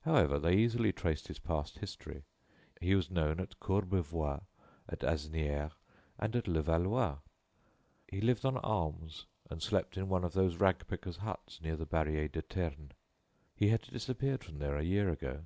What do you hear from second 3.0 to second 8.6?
known at Courbevois, at Asnières and at Levallois. He lived on